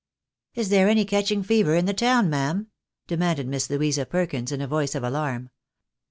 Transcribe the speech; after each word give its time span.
"Is 0.55 0.69
there 0.69 0.89
any 0.89 1.05
catching 1.05 1.43
fever 1.43 1.75
in 1.75 1.85
the 1.85 1.93
town, 1.93 2.27
ma'am?" 2.27 2.71
demanded 3.07 3.47
Miss 3.47 3.69
Louisa 3.69 4.03
Perkins, 4.03 4.51
in 4.51 4.59
a 4.59 4.65
voice 4.65 4.95
of 4.95 5.03
alarm. 5.03 5.51